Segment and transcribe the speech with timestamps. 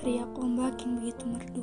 [0.00, 1.60] Riak ombak yang begitu merdu.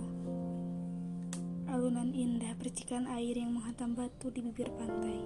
[1.73, 5.25] Alunan indah percikan air yang menghantam batu di bibir pantai.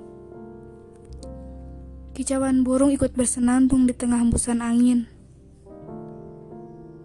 [2.16, 5.12] Kicauan burung ikut bersenandung di tengah hembusan angin.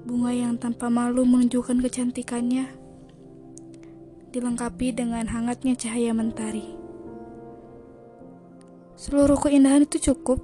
[0.07, 2.70] Bunga yang tanpa malu menunjukkan kecantikannya,
[4.30, 6.70] dilengkapi dengan hangatnya cahaya mentari.
[8.95, 10.38] Seluruh keindahan itu cukup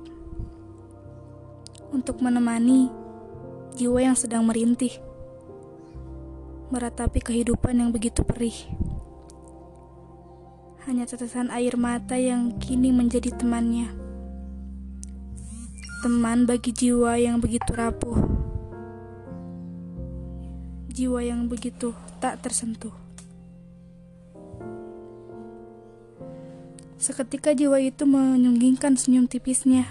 [1.94, 2.90] untuk menemani
[3.78, 5.11] jiwa yang sedang merintih
[6.72, 8.56] meratapi kehidupan yang begitu perih.
[10.88, 13.92] Hanya tetesan air mata yang kini menjadi temannya.
[16.00, 18.16] Teman bagi jiwa yang begitu rapuh.
[20.88, 21.92] Jiwa yang begitu
[22.24, 22.96] tak tersentuh.
[26.96, 29.84] Seketika jiwa itu menyunggingkan senyum tipisnya.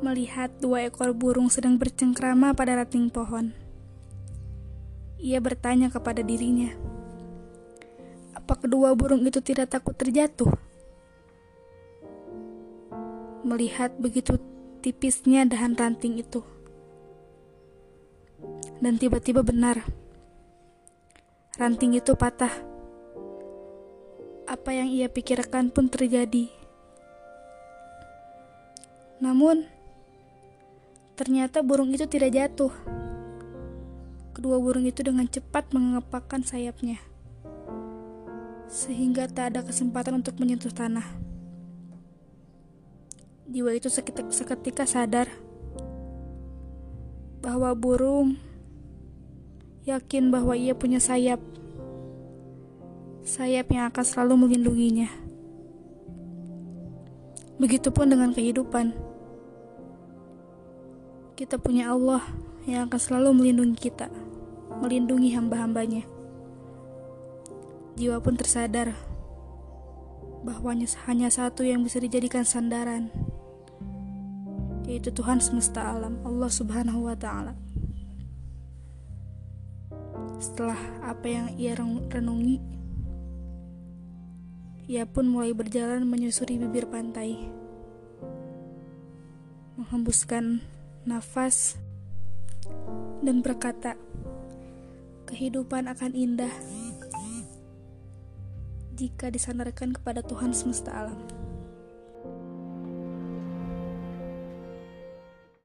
[0.00, 3.67] Melihat dua ekor burung sedang bercengkrama pada ranting pohon.
[5.18, 6.70] Ia bertanya kepada dirinya,
[8.48, 10.48] apa kedua burung itu tidak takut terjatuh?
[13.44, 14.40] Melihat begitu
[14.80, 16.40] tipisnya dahan ranting itu.
[18.78, 19.84] Dan tiba-tiba benar.
[21.60, 22.54] Ranting itu patah.
[24.48, 26.48] Apa yang ia pikirkan pun terjadi.
[29.20, 29.66] Namun,
[31.18, 32.97] ternyata burung itu tidak jatuh.
[34.38, 37.02] Kedua burung itu dengan cepat mengepakkan sayapnya
[38.68, 41.02] sehingga tak ada kesempatan untuk menyentuh tanah.
[43.48, 45.26] Jiwa itu seketika, sadar
[47.40, 48.36] bahwa burung
[49.88, 51.40] yakin bahwa ia punya sayap.
[53.24, 55.08] Sayap yang akan selalu melindunginya.
[57.56, 58.92] Begitupun dengan kehidupan.
[61.34, 62.20] Kita punya Allah
[62.68, 64.12] yang akan selalu melindungi kita,
[64.84, 66.04] melindungi hamba-hambanya
[67.98, 68.94] jiwa pun tersadar
[70.46, 70.70] bahwa
[71.10, 73.10] hanya satu yang bisa dijadikan sandaran,
[74.86, 77.58] yaitu Tuhan semesta alam, Allah Subhanahu wa Ta'ala.
[80.38, 81.74] Setelah apa yang ia
[82.06, 82.62] renungi,
[84.86, 87.50] ia pun mulai berjalan menyusuri bibir pantai,
[89.74, 90.62] menghembuskan
[91.02, 91.74] nafas,
[93.22, 93.94] dan berkata,
[95.28, 96.52] "Kehidupan akan indah."
[98.98, 101.37] jika disandarkan kepada Tuhan semesta alam.